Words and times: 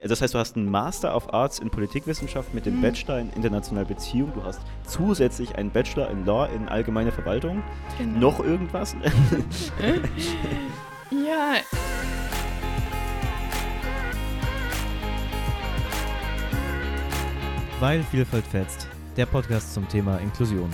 Das 0.00 0.22
heißt, 0.22 0.32
du 0.32 0.38
hast 0.38 0.56
einen 0.56 0.70
Master 0.70 1.14
of 1.16 1.34
Arts 1.34 1.58
in 1.58 1.70
Politikwissenschaft 1.70 2.54
mit 2.54 2.66
dem 2.66 2.76
Mhm. 2.76 2.82
Bachelor 2.82 3.18
in 3.18 3.30
internationale 3.30 3.84
Beziehung. 3.86 4.32
Du 4.32 4.44
hast 4.44 4.60
zusätzlich 4.86 5.56
einen 5.56 5.70
Bachelor 5.70 6.08
in 6.10 6.24
Law 6.24 6.46
in 6.54 6.68
allgemeine 6.68 7.10
Verwaltung. 7.10 7.62
Genau. 7.98 8.18
Noch 8.30 8.40
irgendwas? 8.40 8.94
Ja, 11.10 11.54
Weil 17.80 18.02
Vielfalt 18.02 18.44
fetzt. 18.46 18.88
Der 19.16 19.26
Podcast 19.26 19.72
zum 19.72 19.88
Thema 19.88 20.18
Inklusion. 20.18 20.68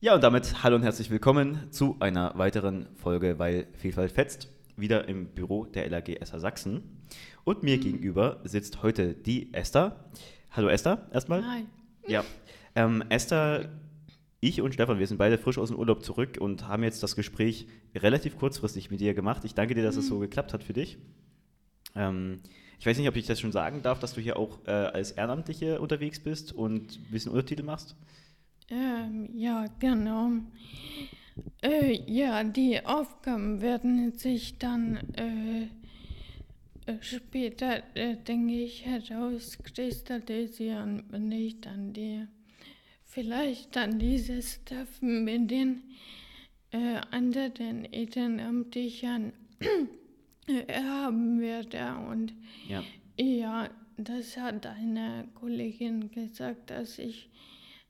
Ja, 0.00 0.14
und 0.14 0.22
damit 0.22 0.62
hallo 0.62 0.76
und 0.76 0.82
herzlich 0.82 1.10
willkommen 1.10 1.68
zu 1.70 1.96
einer 2.00 2.36
weiteren 2.36 2.88
Folge, 2.96 3.38
weil 3.38 3.66
Vielfalt 3.74 4.12
fetzt. 4.12 4.48
Wieder 4.78 5.08
im 5.08 5.26
Büro 5.26 5.64
der 5.64 5.88
LAG 5.90 6.08
Esser 6.08 6.38
Sachsen. 6.38 7.02
Und 7.44 7.62
mir 7.62 7.78
gegenüber 7.78 8.40
sitzt 8.44 8.82
heute 8.82 9.12
die 9.12 9.52
Esther. 9.52 10.08
Hallo 10.52 10.68
Esther, 10.68 11.08
erstmal. 11.12 11.44
hi. 11.44 11.64
Ja, 12.06 12.24
ähm, 12.74 13.02
Esther, 13.08 13.70
ich 14.40 14.62
und 14.62 14.72
Stefan, 14.72 15.00
wir 15.00 15.06
sind 15.06 15.18
beide 15.18 15.36
frisch 15.36 15.58
aus 15.58 15.70
dem 15.70 15.78
Urlaub 15.78 16.04
zurück 16.04 16.38
und 16.40 16.68
haben 16.68 16.84
jetzt 16.84 17.02
das 17.02 17.16
Gespräch 17.16 17.66
relativ 17.94 18.38
kurzfristig 18.38 18.90
mit 18.90 19.00
dir 19.00 19.14
gemacht. 19.14 19.44
Ich 19.44 19.54
danke 19.54 19.74
dir, 19.74 19.82
dass 19.82 19.96
es 19.96 20.06
so 20.06 20.20
geklappt 20.20 20.52
hat 20.52 20.62
für 20.62 20.74
dich. 20.74 20.96
Ähm, 21.96 22.40
ich 22.78 22.86
weiß 22.86 22.96
nicht, 22.98 23.08
ob 23.08 23.16
ich 23.16 23.26
das 23.26 23.40
schon 23.40 23.50
sagen 23.50 23.82
darf, 23.82 23.98
dass 23.98 24.14
du 24.14 24.20
hier 24.20 24.36
auch 24.36 24.60
äh, 24.66 24.70
als 24.70 25.10
Ehrenamtliche 25.10 25.80
unterwegs 25.80 26.20
bist 26.20 26.52
und 26.52 26.98
ein 26.98 27.10
bisschen 27.10 27.32
Untertitel 27.32 27.64
machst. 27.64 27.96
Ähm, 28.70 29.30
ja, 29.34 29.66
genau. 29.80 30.30
Äh, 31.62 32.00
ja, 32.06 32.44
die 32.44 32.84
Aufgaben 32.84 33.60
werden 33.60 34.12
sich 34.12 34.58
dann 34.58 34.96
äh, 35.14 35.68
äh, 36.88 36.96
später, 37.02 37.82
äh, 37.94 38.16
denke 38.16 38.62
ich, 38.62 38.86
herauskristallisieren, 38.86 41.04
wenn 41.10 41.30
ich 41.32 41.60
dann 41.60 41.92
die, 41.92 42.26
vielleicht 43.04 43.76
dann 43.76 43.98
dieses 43.98 44.64
Treffen 44.64 45.24
mit 45.24 45.50
den 45.50 45.82
äh, 46.70 47.00
anderen 47.10 47.84
Ehrenamtlichen 47.84 49.32
äh, 50.46 50.82
haben 50.82 51.40
werde. 51.40 51.94
Und 52.10 52.32
Ja. 52.68 52.82
ja, 53.18 53.68
das 53.96 54.36
hat 54.36 54.66
eine 54.66 55.28
Kollegin 55.34 56.10
gesagt, 56.10 56.68
dass 56.70 56.98
ich 56.98 57.30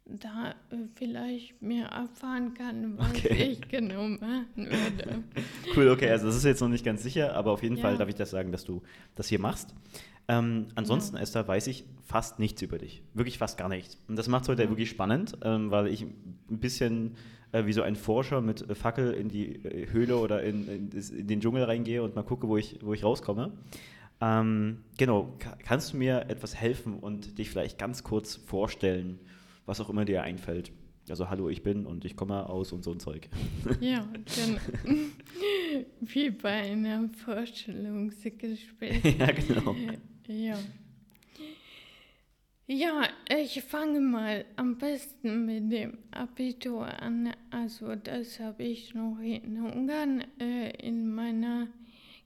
da 0.08 0.50
äh, 0.70 0.76
vielleicht 0.94 1.60
mehr 1.60 1.86
erfahren 1.88 2.54
kann, 2.54 2.96
was 2.98 3.10
Okay. 3.10 3.52
ich 3.52 3.68
genau 3.68 4.08
machen 4.08 4.46
würde. 4.56 5.22
Cool, 5.76 5.88
okay, 5.90 6.10
also 6.10 6.26
das 6.26 6.36
ist 6.36 6.44
jetzt 6.44 6.60
noch 6.60 6.68
nicht 6.68 6.84
ganz 6.84 7.02
sicher, 7.02 7.34
aber 7.34 7.52
auf 7.52 7.62
jeden 7.62 7.76
Ja. 7.76 7.82
Fall 7.82 7.98
darf 7.98 8.08
ich 8.08 8.14
das 8.14 8.30
sagen, 8.30 8.50
dass 8.52 8.64
du 8.64 8.82
das 9.14 9.28
hier 9.28 9.38
machst. 9.38 9.74
Ähm, 10.26 10.66
ansonsten, 10.74 11.16
Esther, 11.16 11.46
weiß 11.46 11.66
ich 11.68 11.84
fast 12.04 12.38
nichts 12.38 12.60
über 12.62 12.78
dich. 12.78 13.02
Wirklich 13.14 13.38
fast 13.38 13.56
gar 13.58 13.68
nichts. 13.68 13.98
Und 14.08 14.16
das 14.16 14.28
macht 14.28 14.42
es 14.42 14.48
heute 14.48 14.62
Ja. 14.64 14.68
wirklich 14.68 14.90
spannend, 14.90 15.36
ähm, 15.42 15.70
weil 15.70 15.86
ich 15.88 16.02
ein 16.02 16.58
bisschen 16.58 17.14
äh, 17.52 17.64
wie 17.66 17.72
so 17.72 17.82
ein 17.82 17.96
Forscher 17.96 18.40
mit 18.42 18.64
Fackel 18.76 19.12
in 19.12 19.28
die 19.28 19.56
äh, 19.64 19.90
Höhle 19.90 20.16
oder 20.18 20.42
in, 20.42 20.68
in, 20.68 20.90
in 20.90 21.26
den 21.26 21.40
Dschungel 21.40 21.64
reingehe 21.64 22.02
und 22.02 22.14
mal 22.14 22.22
gucke, 22.24 22.46
wo 22.48 22.56
ich, 22.58 22.78
wo 22.82 22.92
ich 22.92 23.04
rauskomme. 23.04 23.52
Ähm, 24.20 24.78
genau, 24.96 25.32
ka 25.38 25.56
kannst 25.64 25.92
du 25.92 25.96
mir 25.96 26.26
etwas 26.28 26.54
helfen 26.56 26.98
und 26.98 27.38
dich 27.38 27.50
vielleicht 27.50 27.78
ganz 27.78 28.02
kurz 28.02 28.36
vorstellen, 28.36 29.18
was 29.68 29.80
auch 29.80 29.90
immer 29.90 30.04
dir 30.04 30.22
einfällt? 30.22 30.72
Also, 31.08 31.30
hallo, 31.30 31.48
ich 31.48 31.62
bin 31.62 31.86
und 31.86 32.04
ich 32.04 32.16
komme 32.16 32.48
aus 32.48 32.72
und 32.72 32.82
so 32.82 32.92
ein 32.92 33.00
Zeug. 33.00 33.28
Ja, 33.80 34.06
genau. 34.34 34.60
Wie 36.00 36.30
bei 36.30 36.62
einem 36.72 37.10
Vorstellungsgespräch. 37.10 39.04
ja, 39.18 39.30
genau. 39.30 39.76
Ja. 40.26 40.58
Ja, 42.66 43.08
ich 43.30 43.62
fange 43.62 44.00
mal 44.00 44.44
am 44.56 44.76
besten 44.76 45.46
mit 45.46 45.72
dem 45.72 45.96
Abitur 46.10 46.86
an. 47.00 47.32
Also 47.50 47.94
das 47.94 48.40
habe 48.40 48.64
ich 48.64 48.94
noch 48.94 49.18
in 49.20 49.58
Ungarn 49.62 50.22
äh, 50.38 50.70
in 50.86 51.14
meiner 51.14 51.68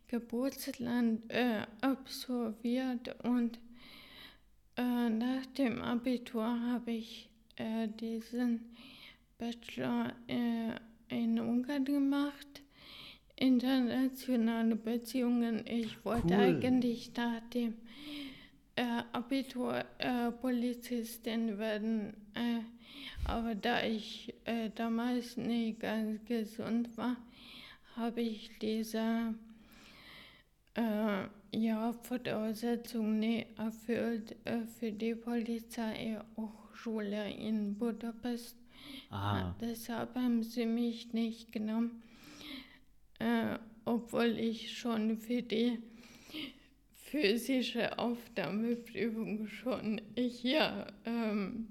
Geburtsland 0.09 1.31
äh, 1.31 1.65
absolviert 1.81 3.15
und 3.25 3.61
äh, 4.77 5.09
nach 5.11 5.47
dem 5.57 5.81
Abitur 5.81 6.45
habe 6.45 6.91
ich 6.91 7.32
äh, 7.57 7.89
diesen 7.89 8.61
Bachelor 9.39 10.13
äh, 10.29 10.75
in 11.09 11.39
Ungarn 11.39 11.85
gemacht. 11.85 12.63
Internationale 13.37 14.77
Beziehungen. 14.77 15.65
Ich 15.67 16.05
wollte 16.05 16.29
Cool. 16.29 16.35
eigentlich 16.35 17.13
nach 17.17 17.41
dem 17.51 17.75
äh, 18.77 19.03
Abitur 19.13 19.85
äh, 19.99 20.31
Polizistin 20.31 21.59
werden, 21.59 22.15
äh, 22.35 22.61
aber 23.25 23.55
da 23.55 23.83
ich 23.83 24.35
äh, 24.45 24.71
damals 24.75 25.37
nicht 25.37 25.81
ganz 25.81 26.25
gesund 26.25 26.97
war, 26.97 27.17
habe 27.97 28.23
ich 28.23 28.51
diese 28.61 29.35
äh, 30.75 31.25
ja, 31.55 31.93
Voraussetzung 31.93 33.19
nicht 33.19 33.47
erfüllt 33.59 34.37
äh, 34.45 34.61
für 34.79 34.93
die 34.93 35.15
Polizeihochschule 36.83 37.31
in 37.31 37.79
Budapest. 37.79 38.57
Ah. 39.11 39.55
Deshalb 39.61 40.15
haben 40.17 40.43
sie 40.43 40.67
mich 40.67 41.13
nicht 41.13 41.53
genommen, 41.53 42.03
äh, 43.19 43.59
obwohl 43.85 44.39
ich 44.39 44.77
schon 44.77 45.17
für 45.19 45.43
die 45.43 45.79
physische 46.93 47.99
Aufnahmeprüfung 47.99 49.47
schon 49.47 50.01
hier 50.17 50.87
ähm, 51.05 51.69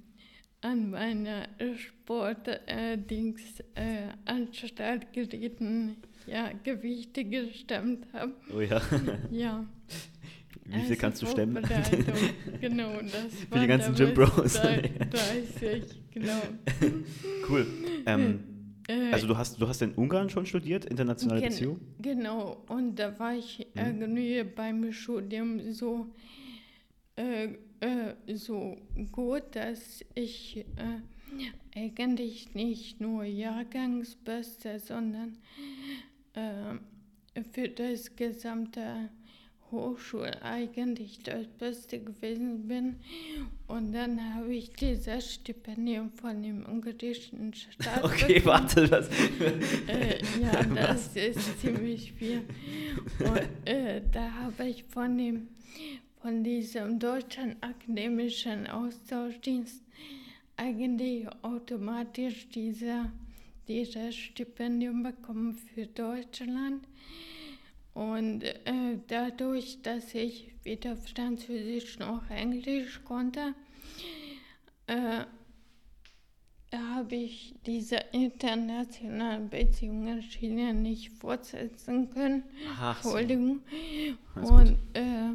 an 0.62 0.92
meiner 0.92 1.48
Sportdings 1.76 3.42
äh, 3.74 4.10
Anstalt 4.26 5.12
geräten, 5.12 5.98
ja, 6.28 6.52
Gewichte 6.64 7.26
gestemmt 7.26 8.06
habe. 8.14 8.36
Oh 8.56 8.62
ja. 8.62 8.82
Ja. 9.32 9.66
Wie 10.72 10.82
viel 10.82 10.92
Also 10.92 10.96
kannst 11.02 11.22
du 11.22 11.26
stemmen? 11.28 11.58
Genau, 12.62 13.02
das 13.02 13.34
Für 13.52 13.60
die 13.60 13.68
ganzen 13.68 13.96
Gym 13.96 14.14
Bros. 14.14 14.54
30, 14.54 16.02
genau. 16.12 16.42
Cool. 17.50 17.68
Ähm, 18.06 18.40
Äh, 18.88 19.12
also 19.12 19.28
du 19.28 19.38
hast, 19.38 19.60
du 19.62 19.68
hast 19.68 19.82
in 19.82 19.92
Ungarn 19.94 20.30
schon 20.30 20.46
studiert, 20.46 20.86
internationale 20.86 21.42
Gen- 21.42 21.50
Beziehung? 21.52 21.80
Genau, 22.00 22.64
und 22.68 22.96
da 22.98 23.18
war 23.20 23.36
ich 23.36 23.68
irgendwie 23.76 24.44
beim 24.44 24.92
Studium 24.92 25.72
so, 25.72 26.08
äh, 27.16 27.50
äh, 27.80 28.36
so 28.36 28.78
gut, 29.12 29.44
dass 29.54 30.04
ich 30.16 30.58
äh, 30.78 31.76
eigentlich 31.80 32.54
nicht 32.54 33.00
nur 33.02 33.24
Jahrgangsbeste, 33.24 34.80
sondern 34.80 35.38
äh, 36.34 37.42
für 37.54 37.70
das 37.70 38.16
gesamte 38.16 39.10
Hochschul 39.72 40.32
eigentlich 40.42 41.20
das 41.24 41.48
Beste 41.48 42.00
gewesen 42.00 42.68
bin. 42.68 42.98
Und 43.68 43.94
dann 43.94 44.36
habe 44.36 44.54
ich 44.54 44.72
dieses 44.74 45.34
Stipendium 45.34 46.12
von 46.12 46.44
dem 46.44 46.66
ungarischen 46.66 47.54
Staat 47.54 48.04
Okay, 48.04 48.36
bekommen. 48.36 48.46
warte, 48.46 48.88
das. 48.88 49.10
Äh, 49.88 50.20
ja, 50.42 50.64
das 50.76 51.16
ist 51.16 51.62
ziemlich 51.62 52.12
viel. 52.14 52.42
Und 53.20 53.68
äh, 53.68 54.02
da 54.12 54.32
habe 54.32 54.66
ich 54.68 54.84
von 54.84 55.18
dem 55.18 55.48
von 56.22 56.44
diesem 56.44 57.00
deutschen 57.00 57.56
akademischen 57.64 58.68
Austauschdienst 58.68 59.84
eigentlich 60.56 61.28
automatisch 61.42 62.48
diese, 62.54 63.12
dieses 63.68 64.16
Stipendium 64.16 65.02
bekommen 65.02 65.56
für 65.56 65.88
Deutschland. 65.88 66.86
Und 67.94 68.44
äh, 68.44 69.00
dadurch, 69.08 69.82
dass 69.82 70.14
ich 70.16 70.54
weder 70.64 70.96
Französisch 70.96 72.00
noch 72.00 72.30
Englisch 72.30 73.02
konnte, 73.04 73.54
äh, 74.88 75.26
habe 76.74 77.16
ich 77.16 77.54
diese 77.66 77.98
internationalen 78.14 79.50
Beziehungen 79.50 80.22
China 80.22 80.72
nicht 80.72 81.12
fortsetzen 81.12 82.10
können. 82.10 82.44
Ach 82.80 83.02
so. 83.04 83.10
Entschuldigung. 83.10 83.62
Gut. 84.36 84.50
Und 84.50 84.78
äh, 84.94 85.32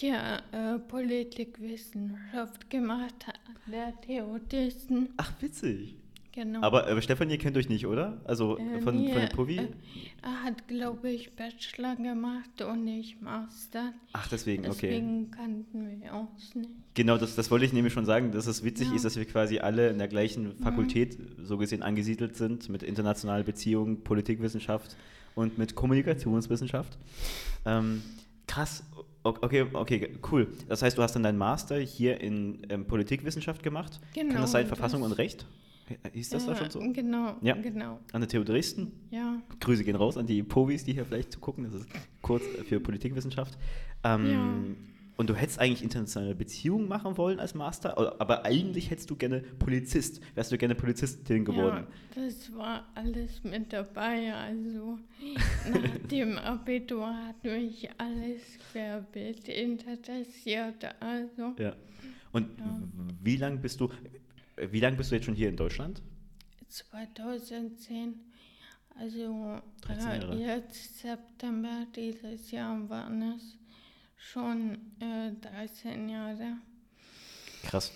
ja, 0.00 0.42
äh, 0.52 0.78
Politikwissenschaft 0.78 2.70
gemacht 2.70 3.26
an 3.28 3.72
der 3.72 4.00
TU 4.00 4.38
Dresden. 4.48 5.12
Ach, 5.16 5.32
witzig. 5.40 6.01
Genau. 6.34 6.62
Aber 6.62 6.88
äh, 6.88 7.02
Stefan, 7.02 7.28
ihr 7.28 7.36
kennt 7.36 7.56
euch 7.58 7.68
nicht, 7.68 7.86
oder? 7.86 8.20
Also 8.24 8.56
Äh, 8.58 8.80
von, 8.80 8.96
nee, 8.96 9.12
von 9.12 9.20
dem 9.20 9.28
Puvi? 9.30 9.56
äh, 9.58 9.66
er 10.22 10.42
hat, 10.44 10.66
glaube 10.66 11.10
ich, 11.10 11.36
Bachelor 11.36 11.94
gemacht 11.96 12.62
und 12.62 12.88
ich 12.88 13.20
Master. 13.20 13.92
Ach, 14.14 14.28
deswegen, 14.28 14.64
okay. 14.66 14.88
Deswegen 14.88 15.30
kannten 15.30 16.00
wir 16.00 16.14
uns 16.14 16.54
nicht. 16.54 16.70
Genau, 16.94 17.18
das, 17.18 17.34
das 17.36 17.50
wollte 17.50 17.66
ich 17.66 17.72
nämlich 17.74 17.92
schon 17.92 18.06
sagen, 18.06 18.32
dass 18.32 18.46
es 18.46 18.64
witzig 18.64 18.86
Ja. 18.86 18.90
Mhm. 18.92 18.96
ist, 18.96 19.04
dass 19.04 19.16
wir 19.16 19.24
quasi 19.26 19.58
alle 19.58 19.90
in 19.90 19.98
der 19.98 20.08
gleichen 20.08 20.56
Fakultät 20.56 21.18
so 21.42 21.58
gesehen 21.58 21.82
angesiedelt 21.82 22.34
sind 22.36 22.68
mit 22.70 22.82
internationalen 22.82 23.44
Beziehungen, 23.44 24.02
Politikwissenschaft 24.02 24.96
und 25.34 25.58
mit 25.58 25.74
Kommunikationswissenschaft. 25.74 26.96
Ähm, 27.66 28.02
krass, 28.46 28.84
okay, 29.22 29.66
okay, 29.72 30.16
cool. 30.30 30.48
Das 30.68 30.80
heißt, 30.82 30.96
du 30.96 31.02
hast 31.02 31.14
dann 31.14 31.22
deinen 31.22 31.38
Master 31.38 31.78
hier 31.78 32.20
in 32.20 32.66
ähm, 32.70 32.86
Politikwissenschaft 32.86 33.62
gemacht. 33.62 34.00
Genau, 34.14 34.32
Kann 34.32 34.40
das 34.42 34.52
sein, 34.52 34.66
Verfassung 34.66 35.00
das- 35.02 35.10
und 35.10 35.18
Recht? 35.18 35.46
Hieß 36.12 36.30
das 36.30 36.46
da 36.46 36.52
Ja, 36.52 36.58
schon 36.58 36.70
so? 36.70 36.80
Genau, 36.92 37.36
Ja. 37.42 37.54
genau. 37.56 37.98
An 38.12 38.20
der 38.20 38.28
TU 38.28 38.44
Dresden? 38.44 38.92
Ja, 39.10 39.40
Grüße 39.60 39.84
gehen 39.84 39.96
raus 39.96 40.16
an 40.16 40.26
die 40.26 40.42
Povis, 40.42 40.84
die 40.84 40.92
hier 40.92 41.04
vielleicht 41.06 41.32
zugucken. 41.32 41.64
Das 41.64 41.74
ist 41.74 41.88
kurz 42.20 42.42
für 42.68 42.80
Politikwissenschaft. 42.80 43.58
Ähm, 44.04 44.76
Und 45.18 45.28
du 45.28 45.34
hättest 45.34 45.58
eigentlich 45.60 45.82
internationale 45.82 46.34
Beziehungen 46.34 46.88
machen 46.88 47.16
wollen 47.18 47.38
als 47.38 47.54
Master, 47.54 47.96
aber 48.20 48.44
eigentlich 48.46 48.90
hättest 48.90 49.10
du 49.10 49.14
gerne 49.14 49.40
Polizist. 49.58 50.20
Wärst 50.34 50.50
du 50.50 50.58
gerne 50.58 50.74
Polizistin 50.74 51.44
geworden. 51.44 51.86
ja, 52.16 52.22
das 52.24 52.52
war 52.56 52.86
alles 52.94 53.44
mit 53.44 53.72
dabei. 53.72 54.32
Also 54.34 54.98
nach 55.70 55.98
dem 56.10 56.38
Abitur 56.38 57.06
hat 57.14 57.44
mich 57.44 57.88
alles 57.98 58.40
querbeet 58.72 59.48
interessiert. 59.48 60.84
Also 61.00 61.54
Ja. 61.58 61.74
Und 62.32 62.48
Ja. 62.58 62.82
wie 63.22 63.36
lange 63.36 63.58
bist 63.58 63.80
du, 63.80 63.90
wie 64.56 64.80
lange 64.80 64.96
bist 64.96 65.10
du 65.10 65.14
jetzt 65.16 65.24
schon 65.24 65.34
hier 65.34 65.48
in 65.48 65.56
Deutschland? 65.56 66.02
2010, 66.68 68.14
also 68.98 69.60
13 69.82 70.06
Jahre. 70.22 70.36
äh, 70.36 70.46
jetzt 70.56 70.98
September 71.00 71.86
dieses 71.94 72.50
Jahr 72.50 72.88
waren 72.88 73.22
es 73.36 73.58
schon 74.16 74.74
äh, 75.00 75.32
13 75.40 76.08
Jahre. 76.08 76.56
Krass. 77.64 77.92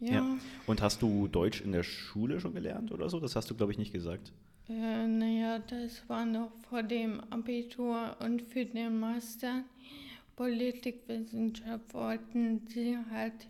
Ja, 0.00 0.12
Ja. 0.14 0.38
Und 0.66 0.82
hast 0.82 1.02
du 1.02 1.28
Deutsch 1.28 1.60
in 1.60 1.72
der 1.72 1.82
Schule 1.82 2.40
schon 2.40 2.54
gelernt 2.54 2.92
oder 2.92 3.08
so? 3.08 3.20
Das 3.20 3.36
hast 3.36 3.50
du, 3.50 3.54
glaube 3.54 3.72
ich, 3.72 3.78
nicht 3.78 3.92
gesagt. 3.92 4.32
Äh, 4.68 5.06
naja, 5.06 5.58
das 5.58 6.08
war 6.08 6.24
noch 6.24 6.52
vor 6.68 6.82
dem 6.82 7.20
Abitur 7.30 8.16
und 8.20 8.42
für 8.42 8.64
den 8.64 8.98
Master 8.98 9.62
Politikwissenschaft 10.36 11.94
wollten 11.94 12.66
sie 12.66 12.96
halt 13.10 13.46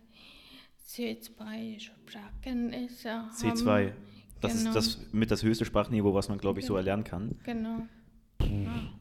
C2 0.87 1.79
Sprachkenntnisse 1.79 3.11
haben. 3.11 3.29
C2. 3.31 3.91
Das 4.41 4.57
Genau. 4.57 4.69
ist 4.69 4.75
das 4.75 5.13
mit 5.13 5.31
das 5.31 5.43
höchste 5.43 5.65
Sprachniveau, 5.65 6.13
was 6.13 6.29
man, 6.29 6.37
glaube 6.37 6.59
ich, 6.59 6.65
so 6.65 6.73
Genau. 6.73 6.79
erlernen 6.79 7.03
kann. 7.03 7.35
Genau, 7.43 7.81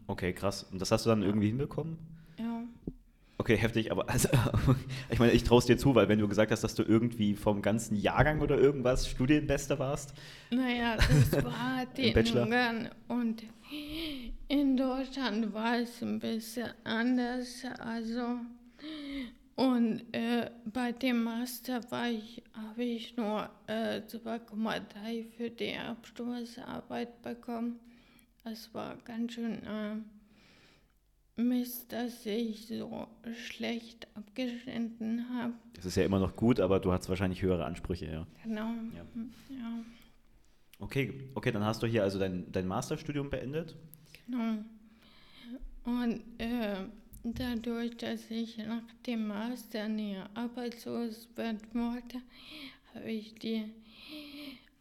Okay, 0.06 0.32
krass. 0.32 0.64
Und 0.70 0.80
das 0.80 0.90
hast 0.92 1.04
du 1.06 1.10
dann 1.10 1.22
irgendwie 1.22 1.48
hinbekommen? 1.48 1.98
ja. 2.38 2.62
Okay, 3.36 3.56
heftig, 3.56 3.90
aber 3.90 4.08
also, 4.08 4.28
ich 5.10 5.18
meine, 5.18 5.32
ich 5.32 5.42
traue 5.42 5.58
es 5.58 5.66
dir 5.66 5.76
zu, 5.76 5.94
weil 5.96 6.08
wenn 6.08 6.20
du 6.20 6.28
gesagt 6.28 6.52
hast, 6.52 6.62
dass 6.62 6.76
du 6.76 6.84
irgendwie 6.84 7.34
vom 7.34 7.62
ganzen 7.62 7.96
Jahrgang 7.96 8.40
oder 8.40 8.56
irgendwas 8.56 9.08
Studienbester 9.08 9.78
warst, 9.80 10.14
Naja, 10.50 10.96
das 11.30 11.44
war 11.44 11.84
die 11.96 12.12
Bachelor? 12.12 12.44
Ungarn 12.44 12.88
und 13.08 13.42
in 14.48 14.76
Deutschland 14.76 15.52
war 15.52 15.78
es 15.78 16.00
ein 16.00 16.20
bisschen 16.20 16.68
anders. 16.84 17.64
Also 17.80 18.36
und 19.56 20.02
äh, 20.12 20.50
bei 20.64 20.92
dem 20.92 21.22
Master 21.22 21.80
war 21.90 22.08
ich, 22.08 22.42
habe 22.54 22.84
ich 22.84 23.16
nur 23.16 23.48
äh, 23.68 24.00
2,3 24.00 25.24
für 25.36 25.50
die 25.50 25.76
Abschlussarbeit 25.76 27.22
bekommen. 27.22 27.78
Das 28.42 28.74
war 28.74 28.96
ganz 29.04 29.34
schön 29.34 29.62
äh, 29.62 29.96
Mist, 31.36 31.92
dass 31.92 32.26
ich 32.26 32.66
so 32.66 33.06
schlecht 33.34 34.08
abgeschnitten 34.14 35.26
habe. 35.34 35.54
das 35.74 35.86
ist 35.86 35.96
ja 35.96 36.04
immer 36.04 36.18
noch 36.18 36.36
gut, 36.36 36.58
aber 36.60 36.80
du 36.80 36.92
hast 36.92 37.08
wahrscheinlich 37.08 37.42
höhere 37.42 37.64
Ansprüche, 37.64 38.06
ja. 38.06 38.26
Genau. 38.42 38.70
Ja. 38.94 39.04
ja. 39.50 39.84
Okay, 40.80 41.28
okay, 41.34 41.52
dann 41.52 41.64
hast 41.64 41.82
du 41.82 41.86
hier 41.86 42.02
also 42.02 42.18
dein, 42.18 42.50
dein 42.50 42.66
Masterstudium 42.66 43.30
beendet. 43.30 43.76
Genau. 44.26 44.58
Und 45.84 46.22
äh, 46.38 46.76
dadurch, 47.24 47.96
dass 47.96 48.30
ich 48.30 48.58
nach 48.58 48.82
dem 49.06 49.26
Master 49.28 49.88
nie 49.88 50.16
arbeitslos 50.34 51.28
werden 51.36 51.60
wollte, 51.72 52.20
habe 52.94 53.10
ich 53.10 53.34
die 53.34 53.64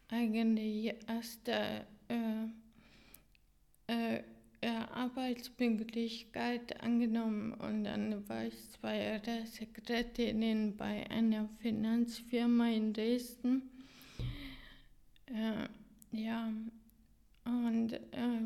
eigentlich 0.08 0.94
erste 1.08 1.86
äh, 2.08 2.46
äh, 3.86 4.22
Arbeitsmöglichkeit 4.94 6.80
angenommen 6.82 7.52
und 7.54 7.84
dann 7.84 8.28
war 8.28 8.44
ich 8.44 8.54
zwei 8.70 9.02
Jahre 9.02 9.46
Sekretärin 9.46 10.76
bei 10.76 11.08
einer 11.10 11.48
Finanzfirma 11.60 12.68
in 12.68 12.92
Dresden. 12.92 13.62
Äh, 15.26 15.68
ja, 16.12 16.52
und 17.44 17.92
äh, 17.92 18.40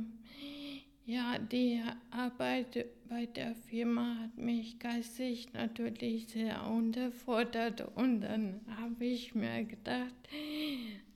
ja, 1.09 1.39
die 1.39 1.83
Arbeit 2.11 2.85
bei 3.09 3.25
der 3.25 3.55
Firma 3.55 4.15
hat 4.23 4.37
mich 4.37 4.79
geistig 4.79 5.53
natürlich 5.55 6.29
sehr 6.29 6.67
unterfordert 6.67 7.81
und 7.97 8.21
dann 8.21 8.61
habe 8.79 9.07
ich 9.07 9.35
mir 9.35 9.65
gedacht, 9.65 10.13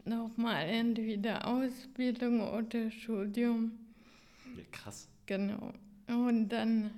nochmal 0.06 0.64
entweder 0.66 1.46
Ausbildung 1.46 2.40
oder 2.40 2.90
Studium. 2.90 3.72
Ja, 4.56 4.62
krass. 4.72 5.08
Genau. 5.26 5.72
Und 6.08 6.48
dann 6.48 6.90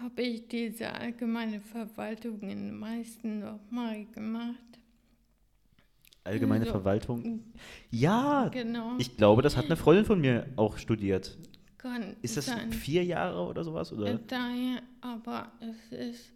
habe 0.00 0.22
ich 0.22 0.48
diese 0.48 0.90
allgemeine 0.94 1.60
Verwaltung 1.60 2.40
in 2.40 2.48
den 2.68 2.78
meisten 2.78 3.40
nochmal 3.40 4.06
gemacht. 4.06 4.56
Allgemeine 6.24 6.64
So. 6.64 6.70
Verwaltung. 6.70 7.42
Ja, 7.90 8.48
Genau. 8.48 8.96
ich 8.98 9.16
glaube, 9.16 9.42
das 9.42 9.56
hat 9.56 9.66
eine 9.66 9.76
Freundin 9.76 10.04
von 10.06 10.20
mir 10.20 10.46
auch 10.56 10.78
studiert. 10.78 11.36
Kann 11.82 12.16
Ist 12.22 12.36
das 12.36 12.46
sein. 12.46 12.72
vier 12.72 13.04
Jahre 13.04 13.44
oder 13.44 13.64
sowas? 13.64 13.90
Äh, 13.90 13.94
Oder? 13.96 14.14
Daher, 14.18 14.82
aber 15.00 15.50
es 15.58 15.98
ist 15.98 16.32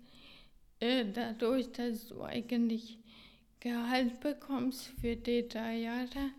äh, 0.80 1.04
dadurch, 1.12 1.70
dass 1.70 2.08
du 2.08 2.20
eigentlich 2.22 2.98
Gehalt 3.60 4.18
bekommst 4.18 4.88
für 5.00 5.14
die 5.14 5.46
drei 5.48 5.78
Jahre, 5.78 6.32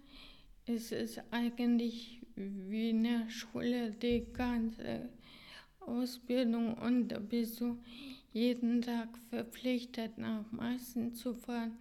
ist 0.66 0.92
es 0.92 1.20
eigentlich 1.32 2.22
wie 2.36 2.90
in 2.90 3.04
der 3.04 3.30
Schule 3.30 3.92
die 3.92 4.26
ganze 4.34 5.08
Ausbildung 5.80 6.74
und 6.74 7.08
da 7.08 7.20
bist 7.20 7.62
du 7.62 7.78
jeden 8.34 8.82
Tag 8.82 9.08
verpflichtet, 9.30 10.18
nach 10.18 10.52
Meißen 10.52 11.16
zu 11.16 11.34
fahren 11.34 11.78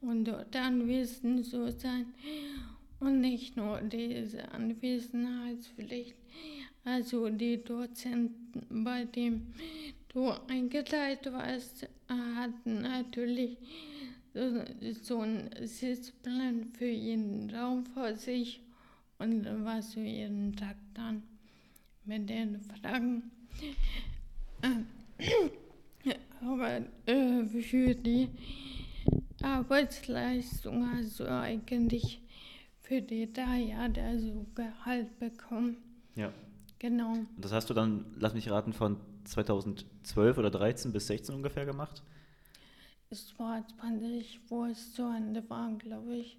und 0.00 0.24
dort 0.24 0.54
anwesend 0.56 1.46
zu 1.46 1.70
sein. 1.70 2.12
Und 3.00 3.20
nicht 3.20 3.56
nur 3.56 3.80
diese 3.80 4.50
Anwesenheitspflicht, 4.50 6.16
also 6.84 7.28
die 7.28 7.62
Dozenten, 7.62 8.84
bei 8.84 9.04
denen 9.04 9.54
du 10.08 10.30
eingeteilt 10.48 11.30
warst, 11.32 11.88
hatten 12.08 12.82
natürlich 12.82 13.56
so, 15.02 15.20
einen 15.20 15.50
Sitzplan 15.66 16.66
für 16.72 16.86
jeden 16.88 17.50
Raum 17.50 17.84
vor 17.86 18.14
sich 18.14 18.60
und 19.18 19.44
warst 19.64 19.96
du 19.96 20.00
jeden 20.00 20.54
Tag 20.56 20.76
dann 20.94 21.22
mit 22.04 22.28
den 22.28 22.60
Fragen. 22.60 23.30
Äh, 24.62 26.14
Aber 26.40 26.82
äh, 27.06 27.44
für 27.44 27.94
die 27.94 28.28
Arbeitsleistung 29.42 30.90
hast 30.92 31.20
eigentlich 31.20 32.20
für 32.88 33.02
die 33.02 33.30
drei 33.30 33.58
Jahre 33.58 34.02
also 34.02 34.46
Gehalt 34.54 35.18
bekommen. 35.18 35.76
Ja. 36.14 36.32
Genau. 36.78 37.12
Und 37.12 37.28
das 37.36 37.52
hast 37.52 37.68
du 37.68 37.74
dann, 37.74 38.06
lass 38.18 38.32
mich 38.32 38.50
raten, 38.50 38.72
von 38.72 38.96
2012 39.24 40.38
oder 40.38 40.50
13 40.50 40.92
bis 40.92 41.06
16 41.08 41.34
ungefähr 41.34 41.66
gemacht? 41.66 42.02
Es 43.10 43.38
war 43.38 43.62
20, 43.80 44.40
wo 44.48 44.64
es 44.64 44.94
zu 44.94 45.02
Ende 45.02 45.48
war, 45.50 45.70
glaube 45.76 46.16
ich. 46.16 46.38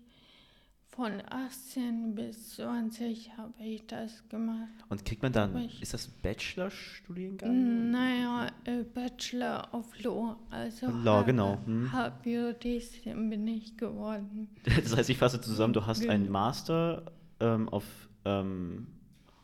Von 0.91 1.21
18 1.29 2.15
bis 2.15 2.55
20 2.55 3.37
habe 3.37 3.53
ich 3.63 3.85
das 3.87 4.27
gemacht. 4.27 4.67
Und 4.89 5.05
kriegt 5.05 5.21
man 5.21 5.31
dann, 5.31 5.55
ich- 5.57 5.81
ist 5.81 5.93
das 5.93 6.07
ein 6.07 6.13
Bachelorstudiengang? 6.23 7.91
Naja, 7.91 8.47
äh, 8.65 8.83
Bachelor 8.83 9.67
of 9.73 9.85
Law, 10.03 10.35
also 10.49 10.87
Law, 10.87 11.23
genau, 11.23 11.57
hm. 11.65 11.89
Juristin 12.25 13.29
bin 13.29 13.47
ich 13.47 13.77
geworden. 13.77 14.49
Das 14.83 14.95
heißt, 14.97 15.09
ich 15.09 15.17
fasse 15.17 15.39
zusammen, 15.39 15.73
du 15.73 15.85
hast 15.85 16.07
einen. 16.07 16.29
Master 16.29 17.11
ähm, 17.39 17.69
auf, 17.69 17.85
ähm, 18.25 18.87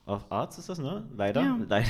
auf 0.07 0.31
Arts, 0.31 0.59
ist 0.59 0.69
das, 0.69 0.77
ne? 0.77 1.03
Leider. 1.17 1.41
Ja. 1.41 1.59
Leider. 1.67 1.89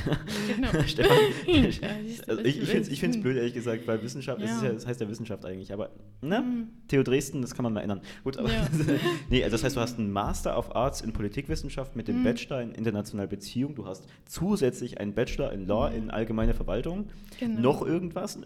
Genau. 0.56 0.70
Stefan, 0.88 1.18
Ja, 1.48 1.62
ich- 2.06 2.30
also 2.30 2.42
ich, 2.46 2.62
ich 2.62 2.70
finde 2.70 2.90
es 2.90 3.02
wissen. 3.02 3.22
blöd, 3.22 3.36
ehrlich 3.38 3.54
gesagt, 3.54 3.86
weil 3.88 4.02
Wissenschaft, 4.02 4.42
das, 4.42 4.52
ist 4.52 4.62
Ja. 4.62 4.68
ja, 4.70 4.74
das 4.74 4.88
heißt 4.88 5.02
ja 5.02 5.10
Wissenschaft 5.10 5.44
eigentlich, 5.46 5.74
aber 5.74 5.90
ne? 6.22 6.38
Hm. 6.38 6.68
TU 6.88 7.04
Dresden, 7.04 7.42
das 7.42 7.54
kann 7.56 7.64
man 7.64 7.74
mal 7.74 7.82
ändern. 7.82 8.00
Gut, 8.24 8.38
aber 8.38 8.50
Ja. 8.52 8.66
nee, 9.30 9.44
also 9.44 9.56
das 9.56 9.64
heißt, 9.66 9.76
du 9.76 9.82
hast 9.82 10.00
einen 10.00 10.12
Master 10.12 10.58
of 10.58 10.74
Arts 10.76 11.02
in 11.02 11.12
Politikwissenschaft 11.12 11.96
mit 11.98 12.08
dem 12.08 12.20
Mhm. 12.20 12.24
Bachelor 12.24 12.62
in 12.62 12.72
internationale 12.72 13.28
Beziehung, 13.28 13.76
du 13.76 13.86
hast 13.86 14.06
zusätzlich 14.26 14.98
einen 15.00 15.14
Bachelor 15.14 15.52
in 15.52 15.68
Law 15.68 15.90
in 15.90 16.10
allgemeine 16.10 16.54
Verwaltung. 16.54 17.10
Genau. 17.40 17.60
Noch 17.60 17.86
irgendwas? 17.86 18.40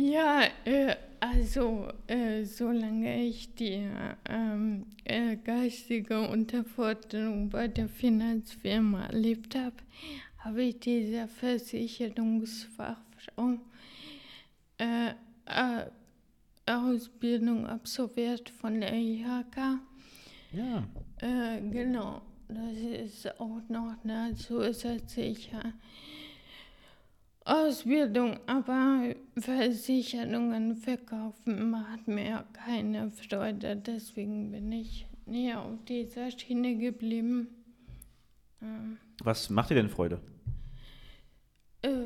Ja, 0.00 0.42
äh, 0.64 0.96
also 1.20 1.88
äh, 2.06 2.44
solange 2.44 3.26
ich 3.26 3.54
die 3.54 3.86
ähm, 4.26 4.86
äh, 5.04 5.36
geistige 5.36 6.26
Unterforderung 6.26 7.50
bei 7.50 7.68
der 7.68 7.86
Finanzfirma 7.86 9.08
erlebt 9.08 9.54
habe, 9.54 9.76
habe 10.38 10.62
ich 10.62 10.80
diese 10.80 11.28
Versicherungsfachfrau 11.28 13.58
äh, 14.78 15.10
äh, 15.44 15.84
Ausbildung 16.64 17.66
absolviert 17.66 18.48
von 18.48 18.80
der 18.80 18.94
IHK. 18.94 19.80
Ja. 20.52 20.88
Äh, 21.18 21.60
genau, 21.70 22.22
das 22.48 22.78
ist 22.78 23.38
auch 23.38 23.60
noch 23.68 24.02
eine 24.02 24.34
zusätzliche 24.34 25.74
Ausbildung, 27.50 28.38
aber 28.46 29.14
Versicherungen 29.36 30.76
verkaufen 30.76 31.70
macht 31.70 32.06
mir 32.06 32.44
keine 32.52 33.10
Freude, 33.10 33.74
deswegen 33.76 34.52
bin 34.52 34.70
ich 34.70 35.06
näher 35.26 35.60
auf 35.60 35.84
dieser 35.84 36.30
Schiene 36.30 36.76
geblieben. 36.76 37.48
Ähm, 38.62 38.98
Was 39.24 39.50
macht 39.50 39.70
dir 39.70 39.74
denn 39.74 39.88
Freude? 39.88 40.20
äh, 41.82 42.04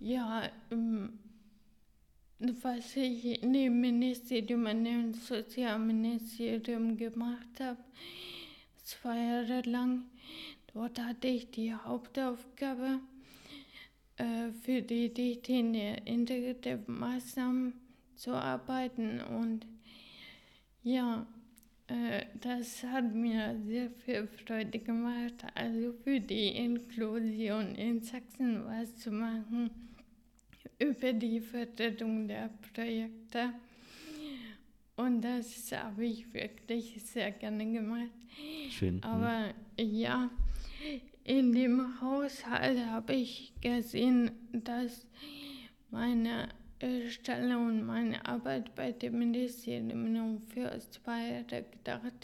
ja, 0.00 0.42
ähm, 0.70 1.18
was 2.62 2.94
ich 2.96 3.40
neben 3.42 3.80
Ministerium 3.80 4.66
und 4.66 4.84
dem 4.84 5.14
Sozialministerium 5.14 6.96
gemacht 6.96 7.60
habe, 7.60 7.78
zwei 8.84 9.16
Jahre 9.18 9.62
lang, 9.62 10.04
dort 10.72 11.00
hatte 11.00 11.28
ich 11.28 11.50
die 11.50 11.74
Hauptaufgabe, 11.74 13.00
äh, 14.18 14.52
für 14.62 14.82
die 14.82 15.06
Richtlinie 15.06 16.02
integrierte 16.04 16.80
Maßnahmen 16.86 17.74
zu 18.16 18.32
arbeiten 18.32 19.20
und 19.20 19.66
ja, 20.82 21.26
äh, 21.88 22.26
das 22.40 22.82
hat 22.84 23.14
mir 23.14 23.56
sehr 23.66 23.90
viel 23.90 24.26
Freude 24.26 24.78
gemacht, 24.78 25.34
also 25.54 25.92
für 26.04 26.20
die 26.20 26.48
Inklusion 26.56 27.74
in 27.74 28.02
Sachsen 28.02 28.64
was 28.66 28.96
zu 28.96 29.10
machen 29.10 29.70
über 30.78 31.12
die 31.12 31.40
Förderung 31.40 32.28
der 32.28 32.50
Projekte. 32.74 33.52
Und 34.96 35.22
das 35.22 35.70
habe 35.72 36.06
ich 36.06 36.32
wirklich 36.34 37.00
sehr 37.04 37.30
gerne 37.30 37.64
gemacht. 37.72 38.10
Schön. 38.70 38.96
Mhm. 38.96 39.04
Aber 39.04 39.54
ja, 39.78 40.30
in 41.28 41.52
dem 41.52 42.00
Haushalt 42.00 42.84
habe 42.86 43.12
ich 43.12 43.52
gesehen, 43.60 44.30
dass 44.50 45.06
meine 45.90 46.48
Stelle 47.10 47.58
und 47.58 47.84
meine 47.84 48.24
Arbeit 48.24 48.74
bei 48.74 48.92
dem 48.92 49.18
Ministerium 49.18 50.40
für 50.40 50.70
zwei 50.90 51.44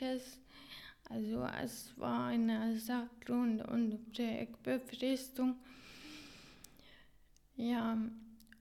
ist. 0.01 0.41
Also 1.11 1.47
es 1.63 1.93
war 1.99 2.29
eine 2.29 2.79
Sachgrund- 2.79 3.69
und 3.69 4.11
Projektbefristung. 4.11 5.57
Ja, 7.57 7.99